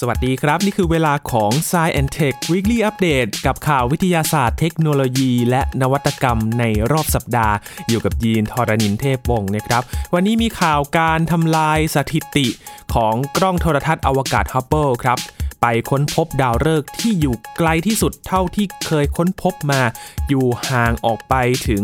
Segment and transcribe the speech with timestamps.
[0.00, 7.54] สวัสดีครับ นี่คือเวลาของ Science and Tech Weekly Update กับข่าววิทยาศาสตร์เทคโนโลยี และนวัตกรรมในรอบสัปดาห์
[7.88, 9.82] อยู่กับยีนทรณินเทพวงศ์นะครับ
[10.14, 12.46] วันนี้มีข่าวการทำลายสถิติ
[12.94, 15.18] ของกล้องโทรทรรศน์อวกาศฮับเบิลครับ
[15.62, 19.80] ไปค้นพบดาวฤกษ์ที่อยู่ไกลที่สุดเท่าที่เคยค้นพบมา
[20.28, 21.34] อยู่ห่างออกไป
[21.68, 21.82] ถึง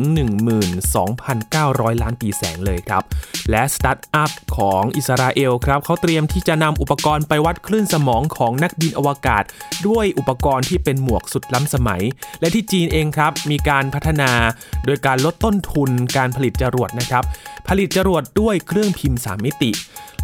[0.80, 3.02] 12,900 ล้านปีแสงเลยครับ
[3.50, 9.44] และสตาร์ทอัพของอิสราเอลครับเขาเตรียมที่จะนำอุปกรณ์ไปวัดคลื่นสมองของนักบินอวกาศ
[9.88, 12.02] ด้วยอุปกรณ์ที่เป็นหมวกสุดล้ำสมัย
[12.40, 14.30] และที่จีนเองครับมีการพัฒนา
[14.84, 17.24] โดยการลดต้นทุนการผลิตจรวดนะครับ
[17.68, 19.72] ผลิตจรวดด้วยเครื่องพิมพ์ 3 มิติ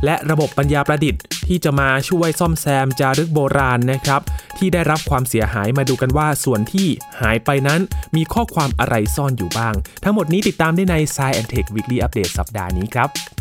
[0.05, 4.21] และระบบปัญญาประดิษฐ์ ที่จะมาช่วยซ่อมแซมจารึกโบราณนะครับ
[4.59, 6.89] ที่ได้รับความเสียหายมาดูกันว่าส่วนที่
[7.21, 7.81] หายไปนั้น
[8.17, 13.34] มีข้อความอะไรซ่อนอยู่บ้าง ทั้งหมดนี้ติดตามได้ใน Science Tech Weekly Update สัปดาห์นี้ครับ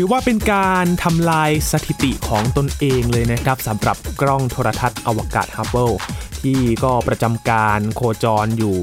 [0.00, 5.90] ถือว่าเป็นการทำลายสถิติของตนเองเลยนะครับสำหรับกล้องโทรทัศน์อวกาศฮับเบิล
[6.42, 8.78] ที่ก็ประจำการโคจรอยู่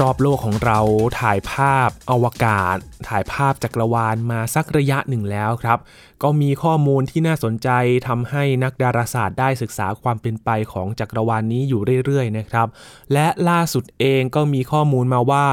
[0.00, 0.78] รอบโลกของเรา
[1.20, 2.76] ถ่ายภาพอวกาศ
[3.08, 5.78] ถ่ายภาพจักรวาลมาสักระยะหนึ่งแล้วครับ
[6.22, 7.68] ก็มีข้อมูลที่น่าสนใจ
[8.08, 12.68] ทำให้นักดาราศาสตร์ได้ศึกษาความเป็นไปของจักรวาลนนี้อยู่เรื่อยๆนะครับ
[13.12, 15.46] และล่าสุดเองก็มีข้อมูลมาว่า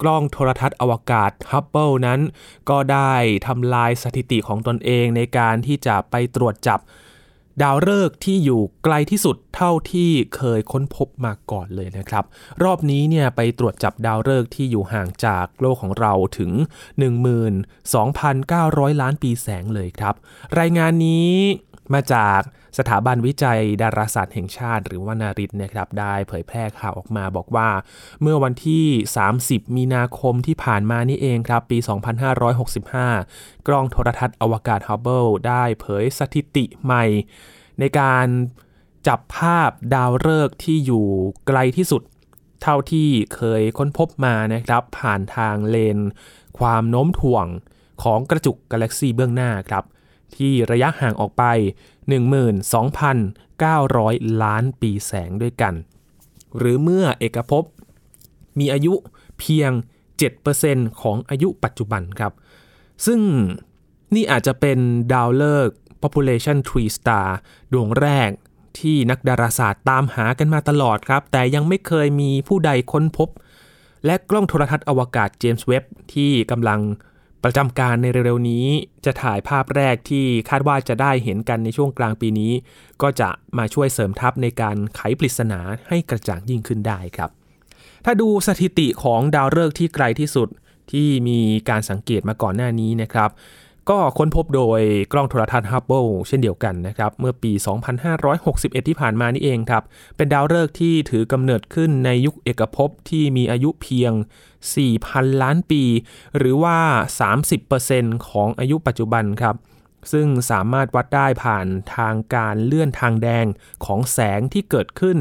[0.00, 2.20] กล้องโทรทัศน์อวกาศฮับเบิลนั้น
[2.70, 3.12] ก็ได้
[3.46, 6.80] ทำลายสถิติของตนเองในการที่จะไปตรวจจับ
[7.62, 12.24] ดาวฤกษ์ที่อยู่ไกลที่สุดเท่าที่เคยค้นพบมาก่อนเลยนะครับ
[12.62, 16.52] รอบนี้เนี่ยไปตรวจจับดาวฤกษ์ที่อยู่ห่างจากโลกของเราถึง
[17.36, 20.14] 12,900 ล้านปีแสงเลยครับ
[20.58, 21.30] รายงานนี้
[21.94, 22.40] มาจาก
[22.78, 27.68] สถาบันวิจัยดาราศาสตร์แห่งชาติ หรือว่านาริตนะครับได้เผยแพร่ข่าวออกมาบอกว่า
[28.22, 28.86] เมื่อวันที่
[29.30, 31.78] 30 มีนาคมที่ผ่านมานี่เองครับปี
[32.52, 37.04] 2565 กล้องโทรทัศน์อวกาศฮับเบิลได้เผยสถิติใหม่
[37.78, 38.26] ในการ
[39.08, 41.06] จับภาพดาวฤกษ์ที่อยู่
[41.46, 42.02] ไกลที่สุด
[42.62, 45.98] เท่าที่เคยค้นพบมานะครับ ผ่านทางเลน
[46.58, 47.46] ความโน้มถ่วง
[48.02, 49.84] ของกระจุกกาแล็กซีเบื้องหน้าครับ
[50.36, 51.44] ที่ระยะห่างออกไป
[52.72, 55.74] 12,900 ล้านปีแสงด้วยกัน
[56.56, 57.64] หรือเมื่อเอกภพ
[58.58, 58.94] มีอายุ
[59.38, 59.70] เพียง
[60.36, 62.32] 7%ของอายุปัจจุบันครับ
[63.06, 63.20] ซึ่ง
[64.14, 64.78] นี่อาจจะเป็น
[65.12, 67.28] ดาวฤกษ์ population tree star
[67.72, 68.30] ดวงแรก
[68.78, 73.28] ที่นักดาราศาสตร์ตามหากันมาตลอดครับ แต่ยังไม่เคยมีผู้ใดค้นพบ
[74.04, 76.80] และกล้องโทรทัศน์อวกาศเจมส์เว็บที่กำลัง
[77.44, 78.66] ประจำการในเร็วๆนี้
[79.04, 82.52] จะถ่ายภาพแรกที่คาดว่าจะได้เห็นกันในช่วงกลางปีนี้
[83.02, 87.30] ก็จะมาช่วยเสริมทัพในการไขปริศนาให้กระจ่างยิ่งขึ้นได้ครับ
[88.04, 90.48] ถ้าดูสถิติของดาวฤกษ์ที่ไกลที่สุด
[90.92, 93.30] ที่มีการสังเกตมาก่อนหน้านี้นะครับ
[93.90, 94.80] ก็ค้นพบโดย
[95.12, 97.52] กล้องโทรทัศน์ฮับเบิลเช่นเดียวกันนะครับ เมื่อปี
[98.20, 99.82] 2561 ที่ผ่านมานี่เองครับ
[100.16, 104.12] เป็นดาวฤกษ์ที่ถือกำเนิดขึ้นในยุคเอกภพที่มีอายุเพียง
[104.68, 105.82] 4,000 ล้านปี
[106.36, 106.78] หรือว่า
[107.50, 109.56] 30%ของอายุปัจจุบันครับ
[110.12, 111.66] ซึ่งสามารถวัดได้ผ่าน
[111.96, 113.46] ทางการเลื่อนทางแดง
[113.84, 115.18] ของแสงที่เกิดขึ้น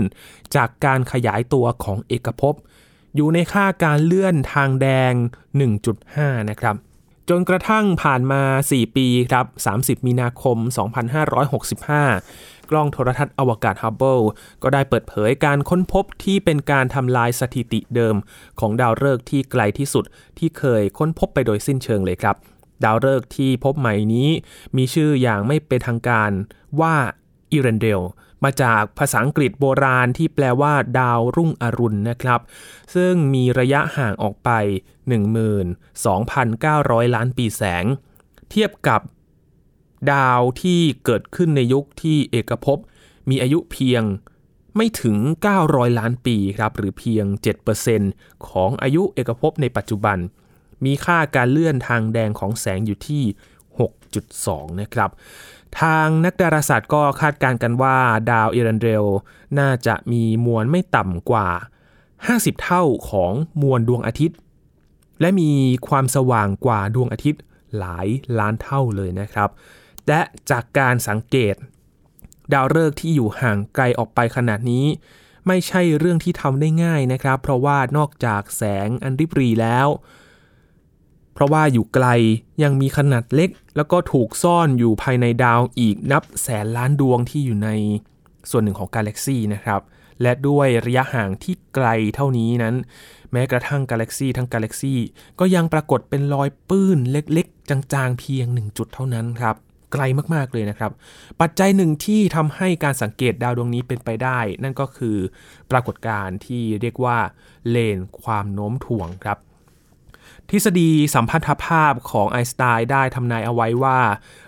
[0.56, 2.56] จากการขยายตัวของเอกภพ
[3.16, 5.14] อยู่ในค่าการเลื่อนทางแดง
[5.82, 6.76] 1.5 นะครับ
[7.30, 8.42] จนกระทั่งผ่านมา
[8.72, 9.46] 4 ปีครับ
[10.00, 10.58] 30 มีนาคม
[12.04, 14.20] 2565 กล้องโทรทัศน์อวกาศฮับเบิล
[14.64, 18.16] ก็ได้เปิดเผยการค้นพบที่เป็นการทำลายสถิติเดิม
[18.60, 20.06] ของดาวฤกษ์ที่ไกลที่สุด
[20.38, 22.36] ที่เคยค้นพบไปโดยสิ้นเชิงเลยครับ
[22.84, 24.30] ดาวฤกษ์ที่พบใหม่นี้
[24.78, 26.32] มีชื่ออย่างไม่เป็นทางการ
[26.82, 26.96] ว่า
[27.52, 28.02] อิเรนเดล
[28.44, 32.40] มาจากภาษาอังกฤษโบราณที่แปลว่า ดาวรุ่งอรุณนะครับ
[32.96, 34.50] ซึ่งมีระยะห่างออกไป
[36.04, 37.86] 12,900 ล้านปีแสง
[38.50, 39.02] เทียบกับ
[40.12, 42.78] ดาวที่เกิดขึ้นในยุคที่เอกภพ
[43.30, 44.04] มีอายุเพียง
[44.76, 45.18] ไม่ถึง
[45.58, 47.26] 900 ล้านปีครับหรือเพียง
[47.86, 50.18] 7%ของอายุเอกภพในปัจจุบัน
[50.86, 53.24] มีค่าการเลื่อนทางแดงของแสงอยู่ที่
[54.02, 55.10] 6.2 นะครับ
[55.82, 57.98] ทางนักดาราศาสตร์ก็คาดการณ์กันว่า
[58.32, 59.06] ดาวเอรันเดล
[59.60, 61.48] น่าจะมีมวลไม่ต่ำกว่า
[62.06, 63.32] 50 เท่าของ
[63.62, 64.38] มวลดวงอาทิตย์
[65.22, 65.52] และมี
[65.88, 67.42] ความสว่างกว่าดวงอาทิตย์
[67.78, 68.08] หลาย
[68.40, 69.50] ล้านเท่าเลยนะครับ
[70.10, 71.56] และจากการสังเกต
[72.54, 74.86] ดาวฤกษ์ที่อยู่ห่างไกลออกไปขนาดนี้
[75.48, 79.88] ไม่ใช่เรื่องที่ทำได้ง่ายนะครับ เพราะว่านอกจากแสงอันริบรีแล้ว
[81.34, 82.08] เพราะว่าอยู่ไกล
[82.64, 87.70] ยังมีขนาดเล็ก แล้วก็ถูกซ่อนอยู่ภายในดาวอีกนับแสนล้านดวงที่อยู่ใน
[88.50, 89.82] ส่วนหนึ่งของกาแล็กซีนะครับ
[90.22, 92.76] และด้วยระยะห่างที่ไกลเท่านี้นั้น
[93.32, 94.96] แม้กระทั่งกาแล็กซีทั้งกาแล็กซี
[95.40, 99.56] ก็ยังปรากฏเป็นรอยปื้นเล็กๆ จางๆ เพียง 1 จุดเท่านั้นครับ
[99.94, 100.04] ไกล
[100.34, 100.92] มากๆเลยนะครับ
[101.42, 105.18] ปัจจัยหนึ่งที่ทำให้การสังเกตดาวดวงนี้เป็นไปได้ นั่นก็คือ
[105.72, 107.18] ปรากฏการณ์ที่เรียกว่า
[107.70, 109.38] เลนความโน้มถ่วงครับ
[110.50, 114.00] ทฤษฎีสัมพัทธภาพของไอน์สไตน์ได้ทำนายเอาไว้ว่า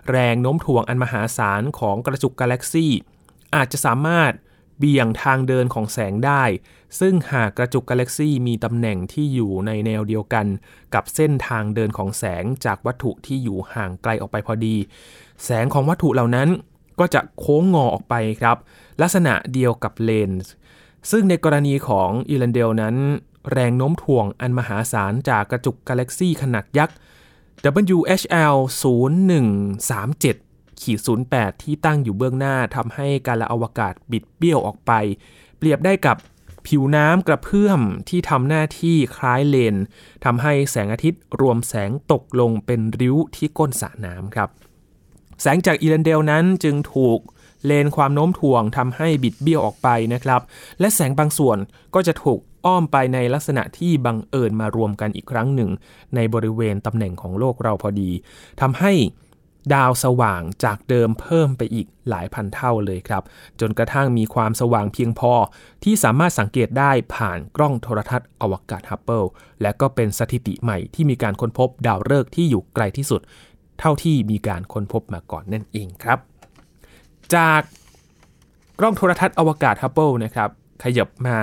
[0.10, 2.92] แรงโน้มถ่วงอันมหาศาลของกระจุกกาแล็กซี่
[3.56, 4.32] อาจจะสามารถ
[4.78, 6.44] เบี่ยงทางเดินของแสงได้
[7.00, 10.46] ซึ่งหากกระจุกกาแล็กซี่มีตำแหน่งที่อยู่ในแนวเดียวกัน
[10.94, 14.76] กับเส้นทางเดินของแสงจากวัตถุที่อยู่ห่างไกลออกไปพอดี
[15.44, 16.50] แสงของวัตถุเหล่านั้น
[17.00, 18.58] ก็จะโค้งงอออกไปครับ
[19.02, 20.52] ลักษณะเดียวกับเลนส์
[21.12, 22.96] ซึ่งในกรณีของอีลันเดลนั้น
[23.52, 26.96] แรงโน้มถ่วงอันมหาศาลจากกระจุกกาแล็กซีขนาดยักษ์
[27.96, 28.56] WHL
[29.90, 31.00] 0137ขีด
[31.32, 34.92] 08 ที่ตั้งอยู่เบื้องหน้าทำให้การละอวกาศบิดเบี้ยวออกไป
[35.58, 36.18] เปรียบได้กับ
[36.68, 39.76] ผิวน้ำกระเพื่อมที่ทำหน้าที่คล้ายเลน
[40.26, 44.50] ทำให้แสงอาทิตย์รวมแสงตกลงเป็นริ้วที่ก้นสระน้ำครับ
[45.42, 47.20] แสงจากอีลันเดลนั้นจึงถูก
[47.66, 50.42] เลนความโน้มถ่วงทำให้บิดเบี้ยวออกไปนะครับ
[50.80, 51.58] และแสงบางส่วน
[51.96, 55.70] ก็จะถูกอ้อมไปในลักษณะที่บังเอิญมารวมกันอีกครั้งหนึ่ง
[56.16, 58.12] ในบริเวณตำแหน่งของโลกเราพอดี
[58.62, 58.94] ทำให้
[59.74, 63.24] ดาวสว่างจากเดิมเพิ่มไปอีกหลายพันเท่าเลยครับ
[63.60, 65.34] จนกระทั่งมีความสว่างเพียงพอ
[65.84, 69.24] ที่สามารถสังเกตได้ผ่านกล้องโทรทัศน์อวกาศฮับเบิล
[69.62, 73.22] และก็เป็นสถิติใหม่ที่มีการค้นพบดาวฤกษ์ที่อยู่ไกลที่สุด
[73.82, 76.20] เท่าที่มีการค้นพบมาก่อนนั่นเองครับ
[77.36, 77.62] จาก
[78.80, 80.50] กล้องโทรทรรศน์อวกาศฮับเบิลนะครับ
[80.84, 81.38] ขยับมา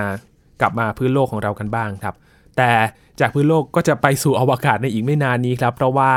[0.61, 2.15] กลับมาพื้นโลกของเรากันบ้างครับ
[2.57, 2.71] แต่
[3.19, 6.11] จากพื้นโลกก็จะไปสู่อวกาศในอีกไม่นานนี้ครับ เพราะว่า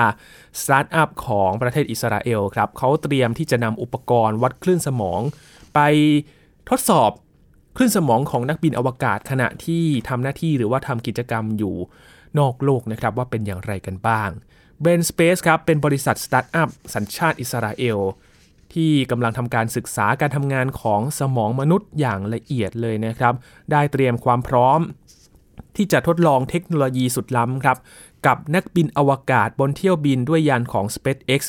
[0.60, 5.20] สตาร์ทอัพของประเทศอิสราเอลครับเขาเตรียมที่จะนำอุปกรณ์วัดคลื่นสมอง
[5.74, 5.80] ไป
[6.70, 7.10] ทดสอบ
[7.76, 11.74] คลื่นสมองของนักบินอวกาศขณะที่ทำหน้าที่หรือว่าทำกิจกรรมอยู่
[12.38, 14.30] นอกโลกนะครับว่าเป็นอย่างไรกันบ้าง
[14.82, 17.98] b r a i n Space ครับเป็นบริษัทสตาร์ทอัพสัญชาติอิสราเอล
[18.74, 23.34] ที่กำลังทำการศึกษาการทำงานของสมองมนุษย์อย่างละเอียดเลยนะครับ
[23.70, 24.80] ได้เตรียมความพร้อม
[25.76, 27.78] ที่จะทดลองเทคโนโลยีสุดล้ำครับ
[28.26, 31.40] กับนักบินอวกาศบนเที่ยวบินด้วยยานของ SpaceX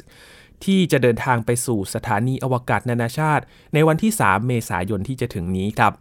[0.63, 3.43] ที่จะเดินทางไปสู่สถานีอวกาศนานาชาติ
[3.73, 5.93] ในวันที่ 3 เมษายนที่จะถึงนี้ครับ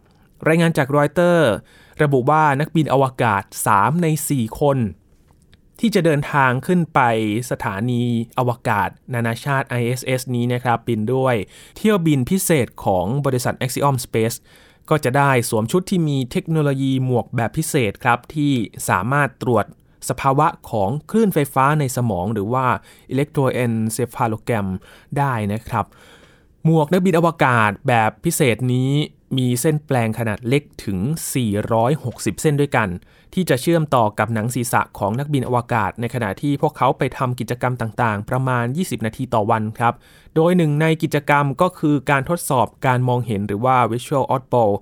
[0.47, 1.51] รายงานจากรอยเตอร์
[2.03, 3.43] ระบุว่านักบินอวกาศ
[3.73, 4.77] 3 ใน 4 คน
[5.85, 6.99] ที่จะเดินทางขึ้นไป
[7.51, 8.03] สถานี
[8.37, 11.35] อวกาศ นานาชาติ ISS นี้นะครับ บินด้วย
[11.77, 14.37] เที่ยวบินพิเศษของบริษัท Axiom Space
[14.89, 18.53] ก็จะได้สวมชุดที่มีเทคโนโลยีหมวกแบบพิเศษครับ ที่
[18.89, 19.65] สามารถตรวจ
[20.09, 22.65] สภาวะของคลื่นไฟฟ้าในสมองหรือว่า
[23.13, 24.67] electroencephalogram
[25.17, 25.85] ได้นะครับ
[26.65, 28.91] หมวกนักบินอวกาศแบบพิเศษนี้
[29.37, 30.99] มีเส้นแปลงขนาดเล็กถึง
[31.71, 32.89] 460 เส้นด้วยกัน
[33.33, 39.93] ที่จะเชื่อมต่อกับหนังศีรษะของนักบินอวกาศ ในขณะที่พวกเขาไปทำกิจกรรมต่างๆ ประมาณ 20 นาทีต่อวันครับ
[40.35, 44.73] โดยหนึ่งในกิจกรรมก็คือการทดสอบการมองเห็นหรือว่า visual audible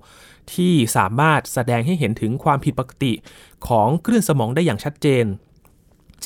[0.54, 3.12] ที่สามารถแสดงให้เห็นถึงความผิดปกติ
[3.68, 5.26] ของคลื่นสมองได้อย่างชัดเจน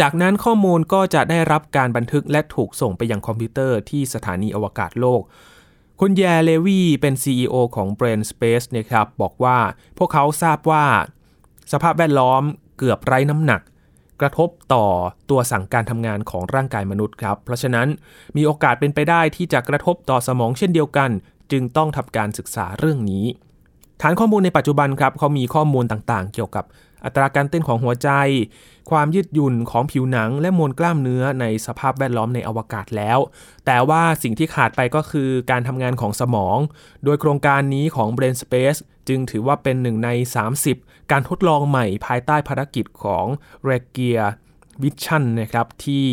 [0.00, 5.22] จากนั้นข้อมูลก็จะได้รับการบันทึกและถูกส่งไปยังคอมพิวเตอร์ที่สถานีอวกาศโลก
[6.00, 9.58] คุณแยเลวีเป็น CEO ของ Brain Space นะครับบอกว่า
[9.98, 10.84] พวกเขาทราบว่า
[11.72, 12.42] สภาพแวดล้อม
[12.78, 13.60] เกือบไร้น้ำหนัก
[14.20, 14.86] กระทบต่อ
[15.30, 17.88] ตัวสั่งการทำงานของร่างกายมนุษย์ครับ เพราะฉะนั้น
[18.36, 21.10] มีโอกาสเป็นไปได้ที่จะกระทบต่อสมองเช่นเดียวกัน
[21.52, 23.24] จึงต้องทำการศึกษาเรื่องนี้
[24.00, 26.64] ฐานข้อมูลในปัจจุบันครับเขามีข้อมูลต่างๆ เกี่ยวกับ
[27.04, 28.10] อัตราการเต้นของหัวใจ
[28.90, 33.18] ความยืดหยุ่นของผิวหนัง และมวลกล้ามเนื้อในสภาพแวดล้อมในอวกาศแล้ว
[33.66, 36.58] แต่ว่าสิ่งที่ขาดไปก็คือการทำงานของสมอง
[37.04, 40.10] โดยโครงการนี้ของ Brain Space จึงถือว่าเป็นหนึ่งใน
[40.60, 43.26] 30 การทดลองใหม่ภายใต้ภารกิจของ
[43.68, 44.18] r e g i a
[44.82, 46.06] Vision นะครับที่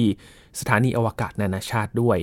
[0.60, 2.18] สถานีอวกาศนานาชาติด้วย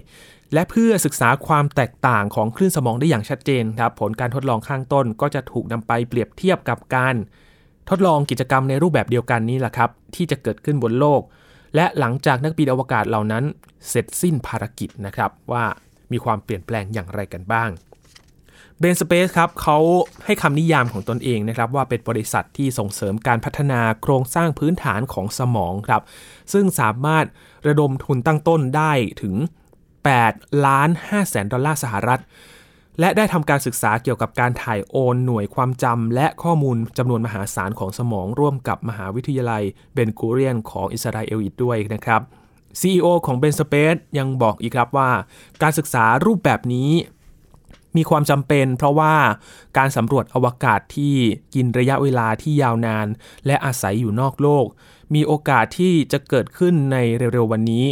[0.54, 7.14] และเพื่อศึกษาความแตกต่างของคลื่นสมองได้อย่างชัดเจนครับ ผลการทดลองข้างต้นก็จะถูกนำไปเปรียบเทียบกับการ
[7.90, 11.20] ทดลองกิจกรรมในรูปแบบเดียวกันนี้แหละครับ ที่จะเกิดขึ้นบนโลก
[11.74, 13.44] และหลังจากนักบินอวกาศเหล่านั้น
[13.88, 15.64] เสร็จสิ้นภารกิจนะครับว่า
[16.12, 17.70] มีความเปลี่ยนแปลงอย่างไรกันบ้าง
[18.78, 19.78] Brain Space ครับเขา
[20.24, 26.02] ให้คำนิยามของตนเองนะครับ ว่าเป็นบริษัทที่ส่งเสริมการพัฒนาโครงสร้างพื้นฐานของสมองครับ
[26.52, 27.24] ซึ่งสามารถ
[27.66, 28.92] ระดมทุนตั้งต้นได้
[29.22, 29.34] ถึง
[30.00, 32.20] 8 ล้าน5แสนดอลลาร์สหรัฐ
[33.00, 39.62] และได้ทำการศึกษาเกี่ยวกับการถ่ายโอนหน่วยความจำและข้อมูลจำนวนมหาศาลของสมองร่วมกับมหาวิทยาลัย
[39.94, 42.20] เบนกูเรียนของอิสราเอลอีกด้วยนะครับ
[42.80, 45.10] CEO ของ Ben Space ยังบอกอีกครับว่า
[45.62, 46.90] การศึกษารูปแบบนี้
[47.96, 49.14] มีความจำเป็นเพราะว่า
[49.78, 51.14] การสำรวจอวกาศที่
[51.54, 53.06] กินระยะเวลาที่ยาวนาน
[53.46, 54.66] และอาศัยอยู่นอกโลก
[55.14, 57.86] มีโอกาสที่จะเกิดขึ้นในเร็วๆวันนี้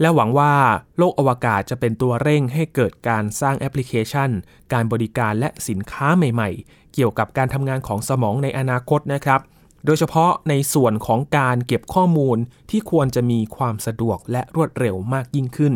[0.00, 0.54] และหวังว่า
[0.98, 4.30] โลกอวกาศจะเป็นตัวเร่งให้เกิดการสร้างแอปพลิเคชัน
[4.72, 9.40] การบริการและสินค้าใหม่ๆ เกี่ยวกับการทำงานของสมองในอนาคตนะครับ
[9.86, 12.38] โดยเฉพาะในส่วนของการเก็บข้อมูล
[12.70, 15.74] ที่ควรจะมีความสะดวกและรวดเร็วมากยิ่งขึ้น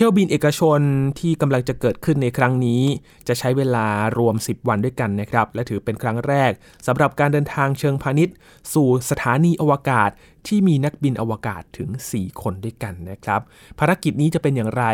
[0.00, 0.80] ที่ยวบินเอกชน
[1.20, 2.82] ที่กำลังจะเกิดขึ้นในครั้งนี้
[3.28, 3.86] จะใช้เวลา
[4.18, 6.50] รวม 10 วันด้วยกันนะครับ และถือเป็นครั้งแรก
[6.86, 8.34] สำหรับการเดินทางเชิงพาณิชย์
[8.74, 10.10] สู่สถานีอวกาศ
[10.46, 13.40] ที่มีนักบินอวกาศถึง 4 คนด้วยกันนะครับ
[13.78, 14.84] ภารกิจนี้จะเป็นอย่างไร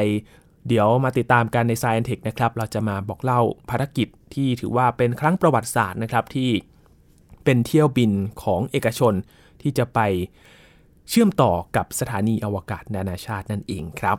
[0.69, 6.51] เดี๋ยวมาติดตามกันใน s c i e n Tech นะครับ เราจะมาบอกเล่าภารกิจที่ถือว่าเป็นครั้งประวัติศาสตร์นะครับที่
[7.45, 9.15] เป็นเที่ยวบินของเอกชน
[9.63, 9.99] ที่จะไป
[11.09, 14.19] เชื่อมต่อกับสถานีอวกาศนานาชาตินั่นเองครับ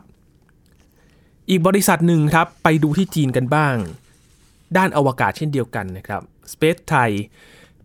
[1.50, 3.76] อีกบริษัทหนึ่งครับไปดูที่จีนกันบ้าง
[4.76, 6.22] ด้านอวกาศเช่นเดียวกันนะครับ
[6.52, 7.10] Space Thai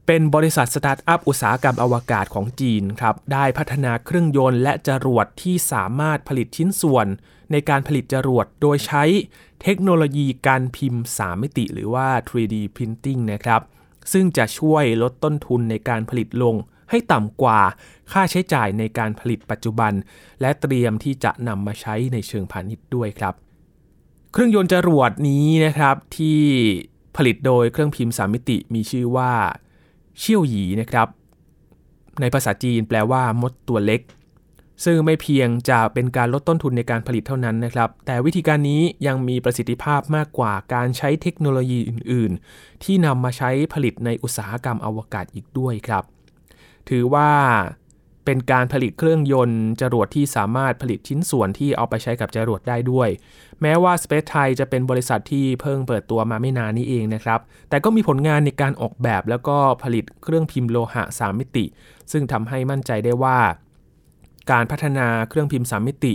[0.06, 7.08] เป็นบริษัทสตาร์ทอัพอุตสาหกรรมอวกาศของจีนครับได้พัฒนาเครื่องยนต์และจรวดที่สามารถผลิตชิ้นส่วน
[7.52, 9.04] ในการผลิตจรวดโดยใช้
[9.64, 13.62] เทคโนโลยีการพิมพ์ 3 มิติ หรือว่า 3D Printing นะครับ
[14.14, 16.56] ซึ่งจะช่วยลดต้นทุนในการผลิตลง
[16.90, 17.60] ให้ต่ำกว่า
[18.12, 19.94] ค่าใช้จ่ายในการผลิตปัจจุบัน
[20.42, 23.36] และเตรียมที่จะนำมาใช้ในเชิงพาณิชย์ด้วยครับ
[24.32, 26.42] เครื่องยนต์จรวดนี้นะครับที่
[27.18, 29.32] ผลิตโดยเครื่องพิมพ์สามมิติมีชื่อว่า
[30.20, 31.08] เชี่ยวหยีนะครับ
[32.22, 34.02] ในภาษาจีนแปลว่ามดตัวเล็ก
[34.86, 46.04] ซึ่งไม่เพียงจะเป็นการลดต้นทุนในการผลิตเท่านั้นนะครับ แต่วิธีการนี้ยังมีประสิทธิภาพมากกว่าการใช้เทคโนโลยีอื่น ๆ ที่นำมาใช้ผลิตในอุตสาหกรรมอวกาศอีกด้วยครับ
[46.90, 47.32] ถือว่า
[48.26, 53.10] เป็นการผลิตเครื่องยนต์ จรวดที่สามารถผลิตชิ้นส่วนที่เอาไปใช้กับจรวดได้ด้วย
[53.62, 61.66] แม้ว่า Space Thai จะเป็นบริษัทที่เพิ่งเปิดตัวมาไม่นานนี้เองนะครับ แต่ก็มีผลงานในการออกแบบแล้วก็ผลิตเครื่องพิมพ์โลหะ 3 มิติ
[62.12, 63.40] ซึ่งทำให้มั่นใจได้ว่า
[64.52, 66.14] การพัฒนาเครื่องพิมพ์ 3 มิติ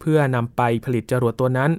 [0.00, 1.70] เพื่อนำไปผลิตจรวดตัวนั้น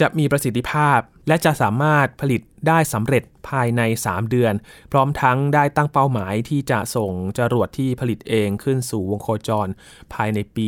[0.00, 4.54] จะมีประสิทธิภาพ และจะสามารถผลิตได้สำเร็จภายใน 3 เดือน
[4.92, 9.68] พร้อมทั้งได้ตั้งเป้าหมายที่จะส่งจรวดที่ผลิตเองขึ้นสู่วงโคจร
[10.14, 10.66] ภายในปี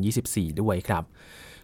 [0.00, 1.04] 2024 ด้วยครับ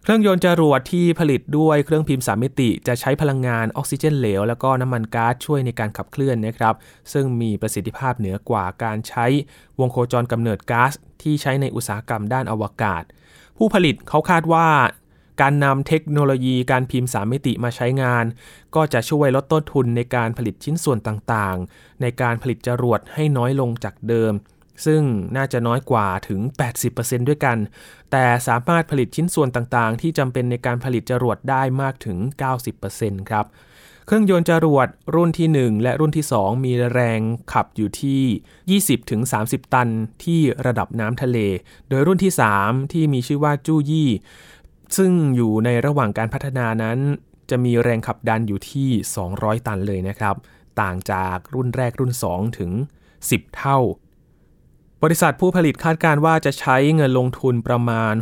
[0.03, 6.75] เครื่องยนต์จรวดที่ผลิตด้วยเครื่องพิมพ์สามมิติ จะใช้พลังงานออกซิเจนเหลว แล้วก็น้ำมันก๊าซช่วยในการขับเคลื่อนนะครับ
[7.13, 9.27] ซึ่งมีประสิทธิภาพเหนือกว่าการใช้
[9.81, 10.93] วงโคจรกำเนิดก๊าซ
[11.23, 13.03] ที่ใช้ในอุตสาหกรรมด้านอวกาศ
[13.57, 14.69] ผู้ผลิตเขาคาดว่า
[15.41, 18.25] การนำเทคโนโลยีการพิมพ์ 3 มิติมาใช้งาน
[18.75, 24.33] ก็จะช่วยลดต้นทุนในการผลิตชิ้นส่วนต่างๆ ในการผลิตจรวดให้น้อยลงจากเดิม
[24.87, 25.03] ซึ่ง
[25.37, 26.41] น่าจะน้อยกว่าถึง
[26.85, 27.59] 80%ด้วยกัน
[28.11, 32.19] แต่สามารถผลิตชิ้นส่วนต่างๆ ที่จำเป็นในการผลิตจรวดได้มากถึง
[32.75, 33.47] 90%ครับ
[34.07, 37.21] เครื่องยนต์จรวดรุ่นที่ 1 และรุ่นที่ 2 มีแรง
[37.53, 38.81] ขับอยู่ที่
[39.23, 39.89] 20-30 ตัน
[40.25, 41.39] ที่ระดับน้ำทะเล
[41.89, 42.33] โดยรุ่นที่
[42.63, 44.11] 3 ที่มีชื่อว่าจู้ยี่
[44.97, 46.99] ซึ่งอยู่ในระหว่างการพัฒนานั้น
[47.51, 48.89] จะมีแรงขับดันอยู่ที่
[49.29, 50.37] 200 ตันเลยนะครับ
[50.81, 52.71] ต่างจากรุ่นแรกรุ่น 2 ถึง
[53.19, 53.79] 10 เท่า
[55.05, 58.15] บริษัทผู้ผลิตคาดการว่าจะใช้เงินลงทุนประมาณ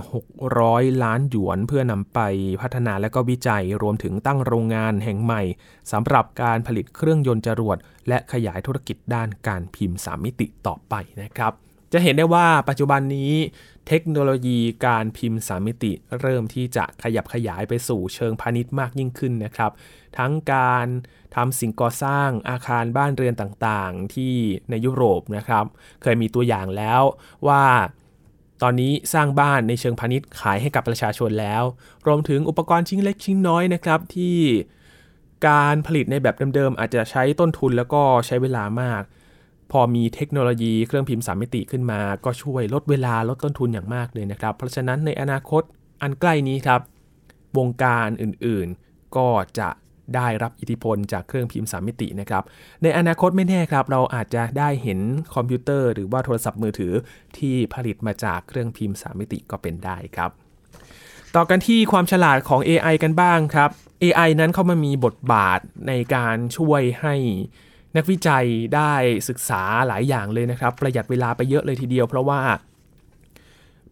[0.48, 2.20] 600 ล้านหยวน เพื่อนำไป
[2.60, 5.42] พัฒนาและก็วิจัยรวมถึงตั้งโรงงานแห่งใหม่
[5.92, 7.76] สำหรับการผลิตเครื่องยนต์จรวด
[8.08, 11.52] และขยายธุรกิจด้านการพิมพ์3มิติต่อไปนะครับ
[11.92, 13.32] จะเห็นได้ว่าปัจจุบันนี้
[13.88, 19.70] เทคโนโลยีการพิมพ์สามมิติ เริ่มที่จะขยับขยายไปสู่เชิงพาณิชย์มากยิ่งขึ้นนะครับ
[20.18, 20.86] ทั้งการ
[21.36, 24.34] ทำสิ่งก่อสร้างอาคารบ้านเรือนต่างๆ ที่
[24.70, 25.64] ในยุโรปนะครับ
[26.02, 27.02] เคยมีตัวอย่างแล้ว
[27.48, 27.64] ว่า
[28.62, 31.62] ตอนนี้สร้างบ้านในเชิงพาณิชย์ขายให้กับประชาชนแล้ว
[32.06, 34.38] รวมถึงอุปกรณ์ชิ้นเล็กชิ้นน้อยนะครับที่
[35.48, 39.02] การผลิตในแบบเดิมๆอาจจะใช้ต้นทุนแล้วก็ใช้เวลามาก
[39.72, 45.62] พอมีเทคโนโลยีเครื่องพิมพ์สามมิติขึ้นมา ก็ช่วยลดเวลาลดต้นทุนอย่างมากเลยนะครับ เพราะฉะนั้นในอนาคต
[46.02, 46.80] อันใกล้นี้ครับ
[47.58, 49.68] วงการอื่นๆ ก็จะ
[50.16, 52.42] ได้รับอิทธิพลจากเครื่องพิมพ์สามมิตินะครับ
[52.82, 55.00] ในอนาคตไม่แน่ครับ เราอาจจะได้เห็น
[55.34, 56.92] คอมพิวเตอร์ หรือว่าโทรศัพท์มือถือ
[57.38, 60.30] ที่ผลิตมาจากเครื่องพิมพ์สามมิติก็เป็นได้ครับ
[61.34, 63.70] ต่อกันที่ความฉลาดของ AI กันบ้างครับ
[64.02, 67.14] AI นั้นเข้ามามีบทบาทในการช่วยให้
[67.96, 68.92] นักวิจัยได้
[69.28, 72.40] ศึกษาหลายอย่างเลยนะครับ ประหยัดเวลาไปเยอะเลยทีเดียว เพราะว่า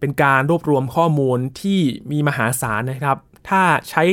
[0.00, 1.80] เป็นการรวบรวมข้อมูลที่
[2.12, 4.04] มีมหาศาลนะครับ ถ้าใช้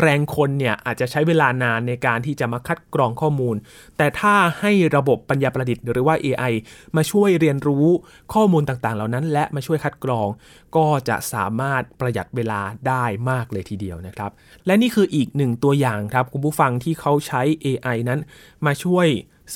[0.00, 3.56] แรงคนเนี่ยอาจจะใช้เวลานานในการที่จะมาคัดกรองข้อมูล
[3.96, 6.52] แต่ถ้าให้ระบบปัญญาประดิษฐ์หรือว่า AI
[6.96, 7.86] มาช่วยเรียนรู้
[8.34, 10.28] ข้อมูลต่างๆ เหล่านั้น และมาช่วยคัดกรอง
[10.76, 14.30] ก็จะสามารถประหยัดเวลาได้มากเลยทีเดียวนะครับ
[14.66, 18.20] และนี่คืออีกหนึ่งตัวอย่างครับคุณผู้ฟังที่เขาใช้ AI นั้น
[18.66, 19.06] มาช่วย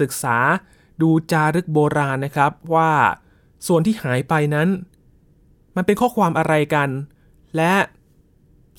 [0.00, 0.36] ศึกษา
[1.02, 2.92] ดูจารึกโบราณนะครับว่า
[3.66, 4.68] ส่วนที่หายไปนั้น
[5.76, 6.88] มันเป็นข้อความอะไรกัน
[7.56, 7.72] และ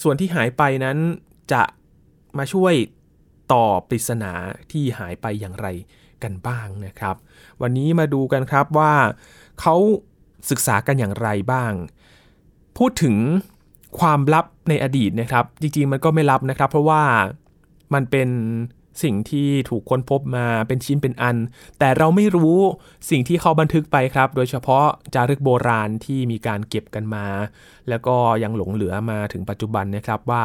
[0.04, 0.98] ส่วนที่หายไปนั้น
[1.52, 1.64] จะ
[2.38, 2.74] มาช่วย
[3.54, 4.32] ตอบปริศนา
[4.72, 5.68] ที่หายไปอย่างไร
[6.24, 7.16] กันบ้างนะครับ
[7.62, 8.94] วันนี้มาดูกันครับว่า
[9.62, 9.76] เขา
[10.50, 11.72] ศึกษากันอย่างไรบ้าง
[12.78, 13.16] พูดถึง
[14.00, 17.04] ความลับในอดีตนะครับ จริงๆมันก็ไม่ลับนะครับ เพราะว่า
[17.94, 18.30] มันเป็น
[19.04, 21.38] สิ่งที่ถูกค้นพบมาเป็นชิ้นเป็นอัน
[21.80, 22.58] แต่เราไม่รู้
[23.10, 27.26] สิ่งที่เขาบันทึกไปครับ โดยเฉพาะจารึกโบราณที่มีการเก็บกันมา
[27.90, 30.44] แล้วก็ยังหลงเหลือมาถึงปัจจุบันนะครับว่า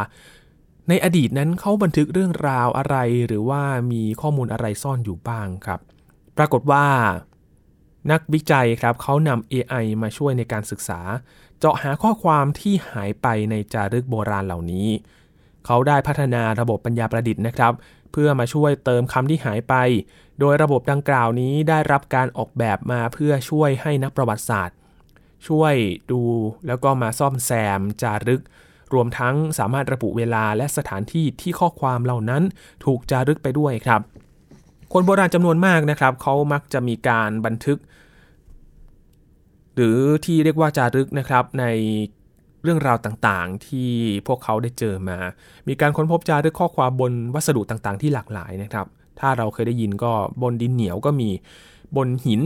[0.88, 2.96] ในอดีตนั้นเขาบันทึกเรื่องราวอะไร
[3.26, 3.62] หรือว่า
[3.92, 5.80] มีข้อมูลอะไรซ่อนอยู่บ้างครับ
[6.36, 6.86] ปรากฏว่า
[8.10, 11.00] นักวิจัยครับเขานำ AI มาช่วยในการศึกษา
[11.58, 14.88] เจาะหาข้อความที่หายไปในจารึกโบราณเหล่านี้
[15.66, 17.72] เขาได้พัฒนาระบบปัญญาประดิษฐ์นะครับ
[18.12, 19.74] เพื่อมาช่วยเติมคำที่หายไป
[20.40, 24.76] โดยระบบดังกล่าวนี้ได้รับการออกแบบมาเพื่อช่วยให้นักประวัติศาสตร์
[25.48, 25.74] ช่วย
[26.10, 26.22] ดู
[26.66, 28.42] แล้วก็มาซ่อมแซมจารึก
[28.94, 32.42] รวมทั้งสามารถระบุเวลาและสถานที่ที่ข้อความเหล่านั้น
[32.84, 34.00] ถูกจารึกไปด้วยครับ
[34.92, 37.78] คนโบราณจำนวนมากนะครับเขามักจะมีการบันทึก
[39.75, 41.64] หรือที่เรียกว่าจารึกนะครับใน
[42.62, 43.90] เรื่องราวต่างๆ ที่
[44.26, 45.18] พวกเขาได้เจอมา
[45.68, 48.87] มีการค้นพบจารึกข้อความบนวัสดุต่างๆ ที่หลากหลายนะครับ
[49.20, 51.28] ถ้าเราเคยได้ยินก็บนดินเหนียวก็มี
[51.96, 52.40] บนหิน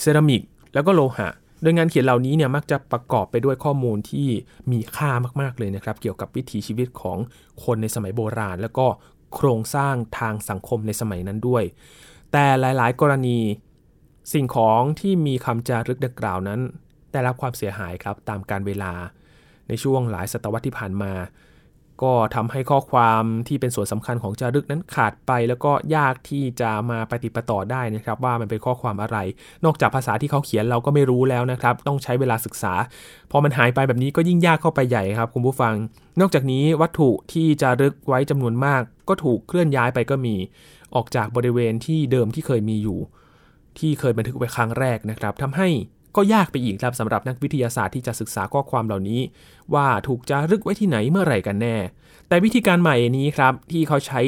[0.00, 0.42] เซรามิก
[0.74, 1.28] แล้วก็โลหะ
[1.62, 4.28] โดยงานเขียนเหล่านี้เนี่ยมักจะประกอบไปด้วยข้อมูลที่
[4.72, 5.10] มีค่า
[5.40, 7.18] มาก ๆ เลยนะครับ เกี่ยวกับวิถีชีวิตของ
[7.64, 8.86] คนในสมัยโบราณ แล้วก็
[9.34, 11.64] โครงสร้างทางสังคมในสมัยนั้นด้วย
[12.32, 13.38] แต่หลายๆ กรณี
[14.32, 16.60] สิ่งของที่มีคำจารึกดังกล่าวนั้น
[17.12, 18.92] ได้รับความเสียหายครับตามการเวลา
[19.68, 21.12] ในช่วงหลายศตวรรษที่ผ่านมา
[22.02, 29.16] ก็ทำให้ข้อความที่เป็นส่วนสำคัญของจารึกนั้นขาดไป แล้วก็ยากที่จะมาปฏิปต่อได้นะครับ ว่ามันเป็นข้อความอะไร
[29.64, 32.72] นอกจากภาษาที่เขาเขียนเราก็ไม่รู้แล้วนะครับ ต้องใช้เวลาศึกษา
[33.30, 35.74] พอมันหายไปแบบนี้ก็ยิ่งยากเข้าไปใหญ่ครับคุณผู้ฟัง
[36.20, 40.34] นอกจากนี้วัตถุที่จารึกไว้จำนวนมาก ก็ถูกเคลื่อนย้ายไปก็มี
[40.94, 42.98] ออกจากบริเวณที่เดิมที่เคยมีอยู่
[43.78, 45.68] ที่เคยบันทึกไว้ครั้งแรกนะครับทำให้
[46.18, 49.20] ก็ยากไปอีกครับสำหรับนักวิทยาศาสตร์ที่จะศึกษาข้อความเหล่านี้
[49.74, 51.76] ว่าถูกจารึกไว้ที่ไหนเมื่อไหร่กันแน่
[52.28, 54.20] แต่วิธีการใหม่นี้ครับที่เขาใช้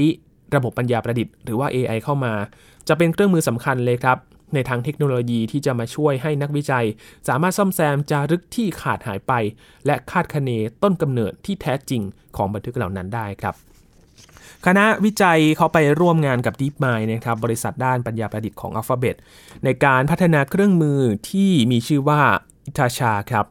[0.55, 2.33] ระบบปัญญาประดิษฐ์หรือว่า AI เข้ามา
[2.89, 4.19] จะเป็นเครื่องมือสำคัญเลยครับ
[4.55, 6.87] ในทางเทคโนโลยีที่จะมาช่วยให้นักวิจัย
[7.29, 9.33] สามารถซ่อมแซมจารึกที่ขาดหายไป
[9.87, 10.51] และคาดคะเน
[10.83, 12.03] ต้นกำเนิดที่แท้จริง
[12.37, 13.55] ของบันทึกเหล่านั้นได้ครับ
[14.67, 19.17] คณะวิจัยเขาไปร่วมงานกับ DeepMind นะครับบริษัทด้านปัญญาประดิษฐ์ของ Alphabet
[19.65, 22.21] ในการพัฒนาเครื่องมือที่มีชื่อว่า
[22.67, 23.47] อิตาชาครับ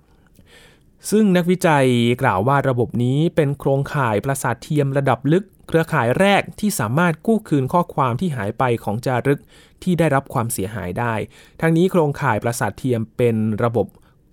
[1.10, 1.86] ซึ่งนักวิจัย
[2.22, 9.42] กล่าวว่าระบบนี้เป็นโครงข่ายประสาทเทียมระดับลึก เครือข่ายแรกที่สามารถกู้คืนข้อความที่หายไปของจารึก
[9.84, 11.14] ที่ได้รับความเสียหายได้
[11.62, 13.88] ทั้งนี้โครงข่ายประสาทเทียมเป็นระบบ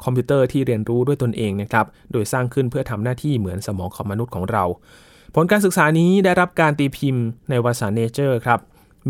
[0.04, 4.64] คอมพิวเตอร์ที่เรียนรู้ด้วยตนเองนะครับ โดยสร้างขึ้นเพื่อทำหน้าที่เหมือนสมองของมนุษย์ของเรา
[5.38, 8.60] ผลการศึกษานี้ได้รับการตีพิมพ์ในวารสาร Nature ครับ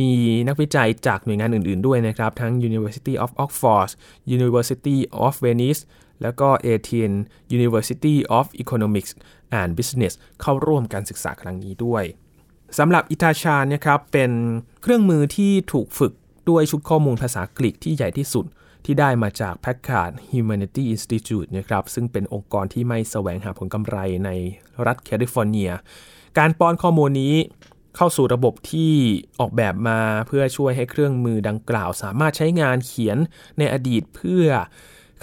[0.01, 0.11] มี
[0.49, 3.91] นักวิจัยจากหน่วยงานอื่น ๆ ด้วยนะครับ ทั้ง University of Oxford
[4.37, 5.81] University of Venice
[6.23, 7.15] แล้วก็ ATN
[7.59, 9.13] University of Economics
[9.61, 12.05] and Business เข้าร่วมการศึกษาครั้งนี้ด้วย
[12.79, 14.31] สำหรับอิตาชาเนี่ยครับเป็น
[14.83, 16.13] เครื่องมือที่ถูกฝึก
[16.51, 18.47] ด้วยชุดข้อมูลภาษากรีกที่ใหญ่ที่สุด
[18.85, 24.31] ที่ได้มาจาก Packard Humanity Institute นะครับซึ่งเป็นองค์กรที่ไม่แสวงหาผลกำไรใน
[24.87, 25.73] รัฐแคลิฟอร์เนีย
[26.39, 27.35] การป้อนข้อมูลนี้
[27.97, 28.93] เข้าสู่ระบบที่
[29.41, 33.19] ออกแบบมาเพื่อช่วยให้เครื่องมือดังกล่าว สามารถใช้งานเขียน
[33.59, 34.47] ในอดีตเพื่อ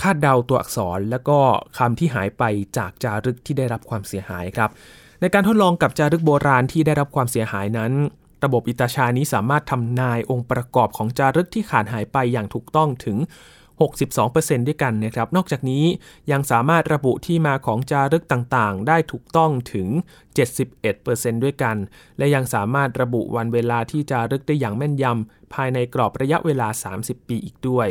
[0.01, 1.39] คาดเดาตัวอักษร และก็
[1.77, 2.43] คำที่หายไป
[2.77, 4.69] จากจารึกที่ได้รับความเสียหายครับ
[5.21, 7.91] ในการทดลองกับจารึกโบราณที่ได้รับความเสียหายนั้น
[8.43, 13.17] ระบบอิตาชานี้สามารถทำนายองค์ประกอบของจารึกที่ขาดหายไปอย่างถูกต้องถึง
[14.23, 15.85] 62%ด้วยกันนะครับ นอกจากนี้
[16.31, 19.87] ยังสามารถระบุที่มาของจารึกต่างๆ ได้ถูกต้องถึง
[20.65, 21.77] 71%ด้วยกัน
[22.17, 26.67] และยังสามารถระบุวันเวลาที่จารึกได้อย่างแม่นยำภายในกรอบระยะเวลา
[26.99, 27.89] 30 ปีอีกด้วย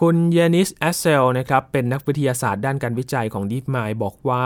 [0.00, 4.44] คุณ Yannis Assael นะครับเป็นนักวิทยาศาสตร์ด้านการวิจัยของ DeepMind บอกว่า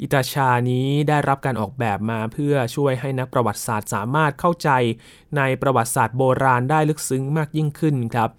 [0.00, 4.70] Ithaca นี้ได้รับการออกแบบมาเพื่อช่วยให้นักประวัติศาสตร์สามารถเข้าใจ
[5.36, 8.30] ในประวัติศาสตร์โบราณได้ลึกซึ้งมากยิ่งขึ้นครับ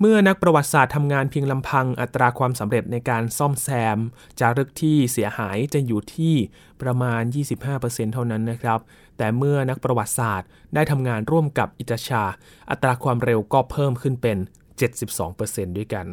[0.00, 3.98] เมื่อนักประวัติศาสตร์ทำงานเพียงลำพังอัตราความสำเร็จในการซ่อมแซม
[4.40, 6.34] จารึกที่เสียหายจะอยู่ที่
[6.82, 7.22] ประมาณ
[7.68, 8.80] 25%เท่านั้นนะครับ
[9.18, 12.24] แต่เมื่อนักประวัติศาสตร์ได้ทำงานร่วมกับอิตาชา
[12.70, 14.38] อัตราความเร็วก็เพิ่มขึ้นเป็น
[15.08, 16.06] 72%ด้วยกัน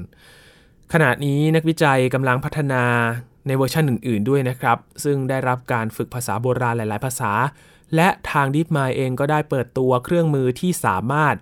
[0.93, 2.83] ขณะนี้นักวิจัยกำลังพัฒนา
[3.47, 7.31] ในเวอร์ชันอื่น ๆ ด้วยนะครับ ซึ่งได้รับการฝึกภาษาโบราณหลาย ๆ ภาษา
[7.95, 11.35] และทาง DeepMind เองก็ได้เปิดตัวเครื่องมือที่สามารถ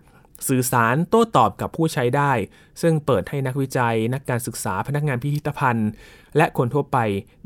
[0.47, 2.31] สื่อสารโต้ตอบกับผู้ใช้ได้
[2.81, 5.89] ซึ่งเปิดให้นักวิจัย นักการศึกษาพนักงานพิพิธภัณฑ์
[6.37, 6.97] และคนทั่วไป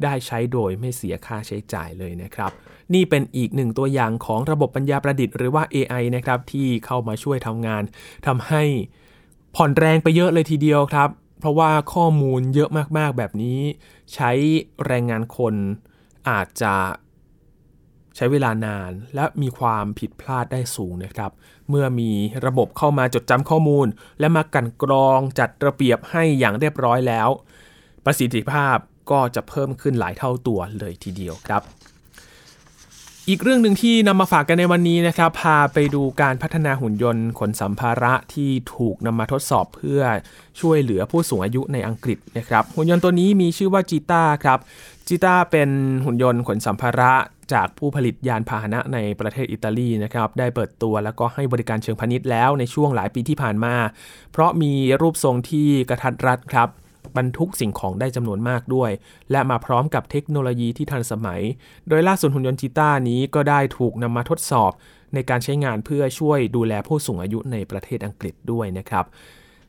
[0.03, 2.51] ได้ใช้โดยไม่เสียค่าใช้จ่ายเลยนะครับ
[2.93, 7.83] นี่เป็นอีกหนึ่งตัวอย่างของระบบปัญญาประดิษฐ์หรือว่า AI นะครับที่เข้ามาช่วยทำงาน
[8.25, 8.63] ทำให้
[9.55, 13.59] ผ่อนแรงไปเยอะเลยทีเดียวครับ เพราะว่าข้อมูลเยอะมากๆแบบนี้
[14.13, 14.31] ใช้
[14.85, 15.55] แรงงานคน
[16.29, 16.73] อาจจะ
[18.15, 21.31] ใช้เวลานานและมีความผิดพลาดได้สูงนะครับ
[21.69, 22.11] เมื่อมี
[22.45, 23.87] ระบบเข้ามาจดจำข้อมูล
[24.19, 27.29] และมากันกรองจัดระเบียบให้อย่างเรียบร้อยแล้ว
[28.05, 28.77] ประสิทธิภาพ
[29.11, 31.63] ก็จะเพิ่มขึ้นหลายเท่าตัวเลยทีเดียวครับ
[33.29, 40.01] อีกเรื่องหนึ่งที่นำมาฝากกันในวันนี้นะครับ พาไปดูการพัฒนาหุ่นยนต์ขนสัมภาระที่ถูกนำมาทดสอบเพื่อ
[40.59, 44.59] ช่วยเหลือผู้สูงอายุในอังกฤษนะครับ หุ่นยนต์ตัวนี้มีชื่อว่าจีต้าครับ
[45.07, 45.69] จีต้าเป็น
[46.05, 47.13] หุ่นยนต์ขนสัมภาระ
[47.53, 53.75] จากผู้ผลิตยานพาหนะในประเทศอิตาลีนะครับได้เปิดตัวแล้วก็ให้บริการเชิงพาณิชย์แล้วในช่วงหลายปีที่ผ่านมา
[54.31, 56.69] เพราะมีรูปทรงที่กระทัดรัดครับ
[57.17, 58.91] บรรทุกสิ่งของได้จำนวนมากด้วย
[59.31, 61.41] และมาพร้อมกับเทคโนโลยีที่ทันสมัย
[61.89, 64.71] โดยล่าสุดหุ่นยนต์จิต้านี้ก็ได้ถูกนำมาทดสอบ
[65.13, 69.05] ในการใช้งานเพื่อช่วยดูแลผู้สูงอายุในประเทศอังกฤษด้วยนะครับ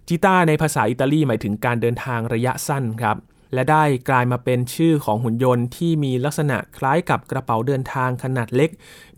[0.08, 3.16] จิต้าในภาษาอิตาลีหมายถึงการเดินทางระยะสั้นครับ
[3.52, 8.70] และได้กลายมาเป็นชื่อของหุ่นยนต์ที่มีลักษณะคล้ายกับกระเป๋าเดินทางขนาดเล็ก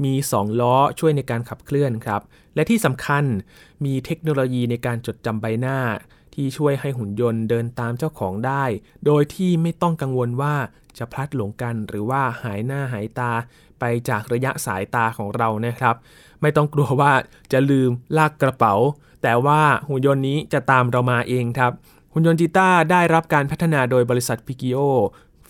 [0.04, 2.22] มี 2 ล้อช่วยในการขับเคลื่อนครับ
[2.54, 3.24] และที่สำคัญ
[3.84, 5.78] มีเทคโนโลยีในการจดจำใบหน้า
[6.34, 8.64] ที่ช่วยให้หุ่นยนต์เดินตามเจ้าของได้
[9.06, 10.54] โดยที่ไม่ต้องกังวลว่า
[10.98, 13.32] จะพลัดหลงกันหรือว่าหายหน้าหายตา
[13.80, 15.94] ไปจากระยะสายตาของเรานะครับ
[16.40, 17.12] ไม่ต้องกลัวว่า
[17.52, 18.74] จะลืมลากกระเป๋า
[19.22, 21.72] แต่ว่าหุ่นยนต์นี้จะตามเรามาเองครับ
[22.18, 24.78] หุ่นยนต์ Gita ได้รับการพัฒนาโดยบริษัทพิกิโอ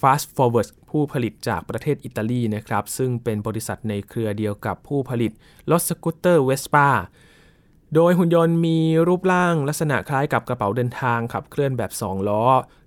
[0.01, 5.33] Fast Forward ผู้ผลิตจากประเทศอิตาลีนะครับ ซึ่งเป็นบริษัทในเครือเดียวกับผู้ผลิต
[5.71, 6.89] รถสกูตเตอร์เวสป้า
[7.95, 12.45] โดยหุ่นยนต์มีรูปร่างลักษณะคล้ายกับกระเป๋าเดินทางขับเคลื่อนแบบ 2 ล้อ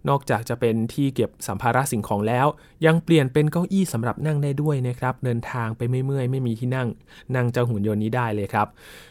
[0.10, 2.48] นอกจากจะเป็นที่เก็บสัมภาระสิ่งของแล้ว
[2.86, 6.88] ยังเปลี่ยนเป็นเก้าอี้สำหรับนั่งได้ด้วยนะครับ เดินทางไปไม่เมื่อยไม่มีที่นั่ง
[7.36, 8.68] นั่งเจ้าหุ่นยนต์นี้ได้เลยครับ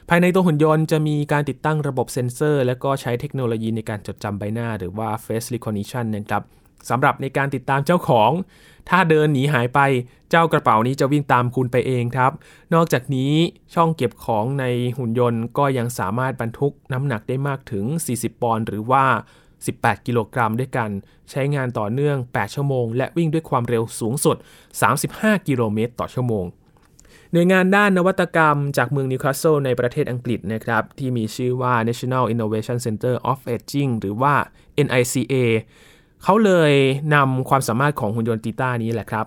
[0.09, 6.42] ภายในตัวหุ่นยนต์จะมีการติดตั้งระบบเซ็นเซอร์ และก็ใช้เทคโนโลยีในการจดจำใบหน้า หรือว่า face recognition นะครับ
[6.90, 8.31] สำหรับในการติดตามเจ้าของ
[8.90, 9.81] ถ้าเดินหนีหายไป
[10.31, 12.33] เจ้ากระเป๋านี้จะวิ่งตามคุณไปเองครับ
[12.74, 13.33] นอกจากนี้
[13.74, 14.64] ช่องเก็บของใน
[14.98, 19.05] หุ่นยนต์ก็ยังสามารถบรรทุกน้ำหนักได้มากถึง 40 ปอนด์หรือว่า
[19.57, 20.90] 18 กิโลกรัมด้วยกัน
[21.31, 24.37] ใช้งานต่อเนื่อง 8 ชั่วโมง และวิ่งด้วยความเร็วสูงสุด
[24.92, 26.44] 35 กิโลเมตรต่อชั่วโมง
[27.33, 34.35] หน่วยงานด้านนวัตกรรมจากเมืองนิวคาสเซิลในประเทศอังกฤษนะครับ ที่มีชื่อว่า National Innovation Center of Aging หรือว่า
[34.87, 35.35] NICA
[36.22, 36.72] เขาเลย
[37.14, 39.26] นำความสามารถของหุ่นยนต์ Gita นี้แหละครับ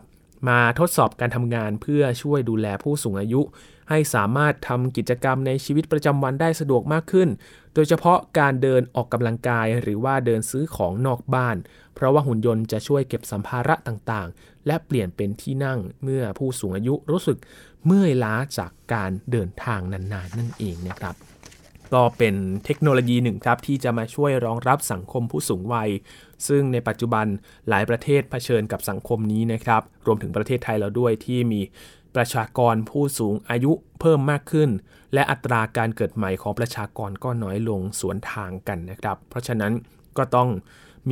[0.49, 3.41] มาทดสอบการทำงานเพื่อช่วยดูแลผู้สูงอายุ
[3.89, 7.29] ให้สามารถทำกิจกรรมในชีวิตประจำวันได้สะดวกมากขึ้น
[7.73, 11.55] โดยเฉพาะการเดินออกกำลังกายหรือว่าเดินซื้อของนอกบ้าน
[11.95, 17.37] เพราะว่าหุ่นยนต์จะช่วยเก็บสัมภาระต่างๆ และเปลี่ยนเป็นที่นั่งเมื่อผู้สูงอายุรู้สึก
[17.85, 21.15] เมื่อยล้าจากการเดินทางนานๆนนนั่นเองนะครับ
[21.93, 25.89] ก็เป็นเทคโนโลยีหนึ่งครับที่จะมาช่วยรองรับสังคมผู้สูงวัย
[26.47, 27.25] ซึ่งในปัจจุบัน
[27.69, 31.61] หลายประเทศเผชิญกับสังคมนี้นะครับ รวมถึงประเทศไทยเราด้วยที่มี
[32.15, 34.69] ประชากรผู้สูงอายุเพิ่มมากขึ้น
[35.13, 39.71] และอัตราการเกิดใหม่ของประชากรก็น้อยลงสวนทางกันนะครับ เพราะฉะนั้น
[40.17, 40.49] ก็ต้อง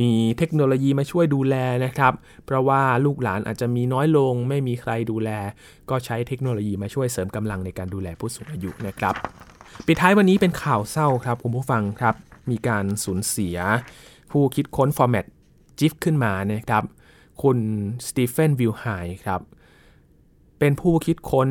[0.00, 2.12] มีเทคโนโลยีมาช่วยดูแลนะครับ
[2.46, 5.30] เพราะว่าลูกหลานอาจจะมีน้อยลง ไม่มีใครดูแล
[5.90, 9.14] ก็ใช้เทคโนโลยีมาช่วยเสริมกำลังในการดูแลผู้สูงอายุนะครับ
[9.86, 12.14] ปิดท้ายวันนี้เป็นข่าวเศร้าครับคุณผู้ฟังครับ
[12.50, 13.56] มีการสูญเสีย
[14.30, 15.26] ผู้คิดค้นฟอร์แมต
[15.78, 16.84] GIF ขึ้นมานะครับ
[17.42, 17.58] คุณ
[18.06, 18.84] สตีเฟนวิลไฮ
[19.24, 19.40] ครับ
[20.58, 21.48] เป็นผู้คิดค้น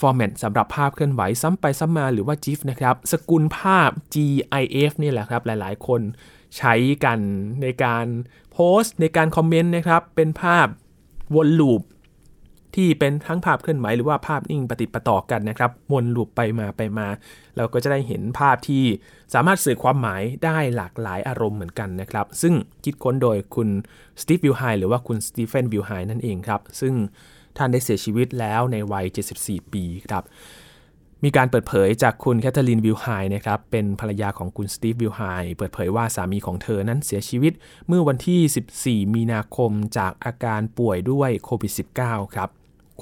[0.00, 6.00] ฟอร์แมตสำหรับภาพเคลื่อนไหวซ้ำไปซ้ำมาหรือว่า GIF นะครับ สกุลภาพ GIF นี่แหละครับ หลายๆ คน
[6.56, 6.74] ใช้
[7.04, 7.18] กัน
[7.62, 8.06] ในการ
[8.52, 10.66] โพสต์ในการคอมเมนต์นะครับ เป็นภาพ
[11.34, 11.82] วน loop
[12.76, 17.08] ที่เป็นทั้งภาพเคลื่อนไหวหรือว่าภาพนิ่งปะติดปะต่อกันนะครับวน loop ไปมาไปมา
[17.56, 18.84] เราก็จะได้เห็นภาพที่
[19.34, 22.54] สามารถสื่อความหมายได้หลากหลายอารมณ์เหมือนกันนะครับ ซึ่ง
[22.84, 23.68] คิดค้นโดยคุณ
[24.20, 26.94] สตีฟวิลไฮหรือว่าคุณสตีเฟนวิลไฮนั่นเองครับ ซึ่ง
[27.56, 29.06] ท่านได้เสียชีวิตแล้วในวัย
[29.38, 30.24] 74 ปีครับ
[31.24, 35.22] มีการเปิดเผยจากคุณแคทเธอรีนวิลไฮนะครับ เป็นภรรยาของคุณสตีฟวิลไฮ
[35.56, 37.52] เปิดเผยว่าสามีของเธอนั้นเสียชีวิต
[37.88, 42.48] เมื่อวันที่ 14 มีนาคมจากอาการป่วยด้วยโควิด -19 ครับ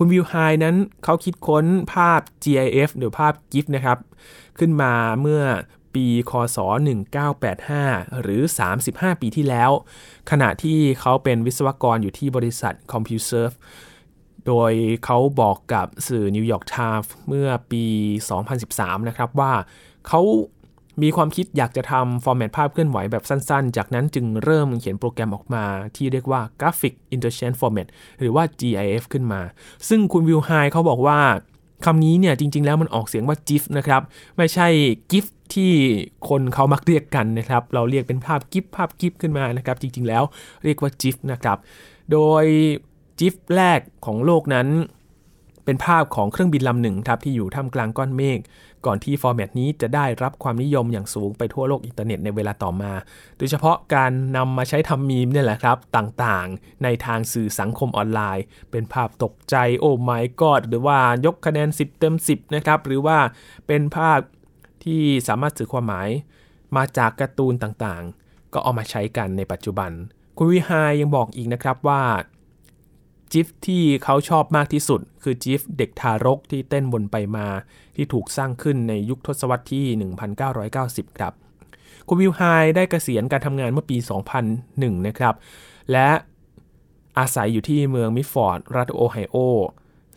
[0.02, 0.34] คุณวิลไฮ
[0.64, 3.98] นั้นเขาคิดค้นภาพ GIF หรือภาพ GIF นะครับ
[4.58, 5.42] ขึ้นมาเมื่อ
[5.94, 6.58] ปีคศ
[7.38, 8.42] 1985 หรือ
[8.80, 9.70] 35 ปีที่แล้ว
[10.30, 13.56] ขณะที่เขาเป็นวิศวกรอยู่ที่บริษัท CompuServe
[14.46, 14.72] โดย
[15.04, 17.84] เขาบอกกับสื่อนิวยอร์กไทม์เมื่อปี
[18.46, 19.52] 2013 นะครับว่า
[20.08, 20.20] เขา
[21.02, 25.64] มีความคิดอยากจะทำฟอร์แมตภาพเคลื่อนไหวแบบสั้นๆ จากนั้นจึงเริ่มเขียนโปรแกรมออกมา
[25.96, 27.88] ที่เรียกว่า Graphic Interchange Format
[28.20, 29.40] หรือว่า GIF ขึ้นมา
[29.88, 31.18] ซึ่งคุณวิวไฮเขาบอกว่า
[31.84, 34.02] คำนี้เนี่ยจริง ๆ แล้วมันออกเสียงว่า GIF นะครับ
[34.36, 34.68] ไม่ใช่
[35.10, 35.72] GIF ที่
[36.28, 40.22] คนเขามักเรียกกันนะครับ เราเรียกเป็นภาพ GIF ภาพ GIF ขึ้นมานะครับ จริง ๆ แล้ว
[40.64, 41.58] เรียกว่า GIF นะครับ
[42.12, 42.44] โดย
[43.18, 44.68] GIF แรกของโลกนั้น
[45.64, 48.38] เป็นภาพของเครื่องบินลำหนึ่งครับที่อยู่ท่ามกลางก้อนเมฆ
[48.86, 52.92] ก่อนที่ฟอร์แมตนี้จะได้รับความนิยมอย่างสูงไปทั่วโลกอินเทอร์เน็ตในเวลาต่อมา
[53.38, 63.18] โดยเฉพาะการนำมาใช้ทำมีมเนี่ยแหละครับ ต่างๆ ในทางสื่อสังคมออนไลน์ เป็นภาพตกใจโอ้ my god หรือว่ายกคะแนน 10 เต็ม 10 นะครับ หรือว่า
[63.66, 64.18] เป็นภาพ
[64.84, 66.08] ที่สามารถสื่อความหมาย
[66.76, 69.90] มาจากการ์ตูนต่างๆ ก็เอามาใช้กันในปัจจุบัน
[70.36, 72.02] คุณวิไฮยังบอกอีกนะครับว่า
[73.32, 77.46] จิฟที่เขาชอบมากที่สุด คือจิฟเด็กทารกที่เต้นบนไปมา
[77.96, 79.86] ที่ถูกสร้างขึ้นในยุคทศวรรษที่
[80.50, 81.32] 1990 ครับ
[82.08, 82.40] คุณวิวไฮ
[82.76, 83.96] ได้เกษียณการทำงานเมื่อปี
[84.50, 85.34] 2001 นะครับ
[85.92, 86.08] และ
[87.18, 89.36] อาศัยอยู่ที่เมืองมิฟอร์ด รัฐโอไฮโอ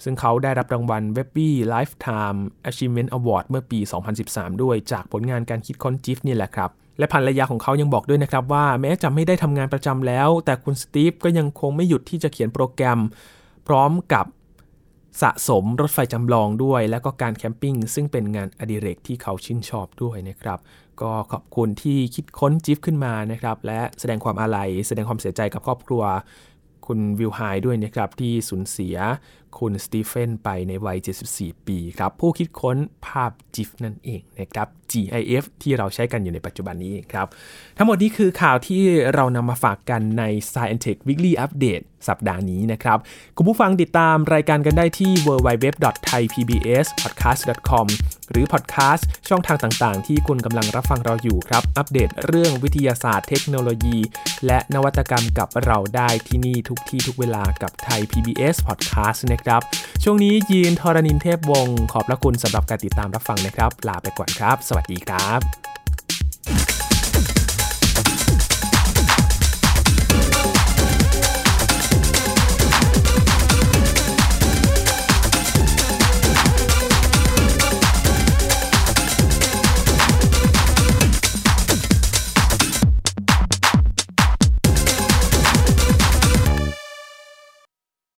[0.03, 3.79] ซึ่งเขาได้รับรางวัล Webby Lifetime Achievement Award เมื่อปี
[4.21, 12.99] 2013 ด้วยจากผลงานการคิดค้นจิฟนี่แหละครับ และภรรยาของเขายังบอกด้วยนะครับว่าแม้จะไม่ได้ทำงานประจำแล้ว แต่คุณสตีฟก็ยังคงไม่หยุดที่จะเขียนโปรแกรม
[13.67, 14.25] พร้อมกับ
[15.21, 20.59] สะสมรถไฟจำลองด้วย และก็การ camping ซึ่งเป็นงานอดิเรกที่เขาชื่นชอบด้วยนะครับ
[21.01, 26.03] ก็ขอบคุณที่คิดค้น GIF ขึ้นมานะครับ และแสดงความอาลัย แสดงความเสียใจกับครอบครัว
[26.87, 28.95] คุณวิลไฮด้วยนะครับที่สูญเสีย
[29.59, 30.97] คุณสตีเฟนไปในวัย
[31.31, 37.27] 74 ปีครับ ผู้คิดค้นภาพ GIF นั่นเองนะครับ GIF ที่เราใช้กันอยู่ในปัจจุบันนี้ครับ
[37.77, 38.81] ทั้งหมดนี้คือข่าวที่
[39.13, 42.97] เรานำมาฝากกันใน Science Tech Weekly Update สัปดาห์นี้นะครับ
[43.37, 47.85] คุณผู้ฟังติดตามรายการกันได้ที่ www.thaipbspodcast.com
[48.31, 53.97] หรือพอดแคสต์ช่องทางต่างๆ ที่คุณกำลังรับฟังเราอยู่ครับ อัปเดตเรื่องวิทยาศาสตร์เทคโนโลยี
[54.45, 59.61] และนวัตกรรมกับเราได้ที่นี่ทุกที่ทุกเวลากับไทย PBS Podcast นะครับ
[60.03, 65.72] ช่วงนี้ยีนทรณินเทพวงศ์ขอบพระคุณสำหรับการติดตามรับฟังนะครับ ลาไปก่อนครับ สวัสดีครับ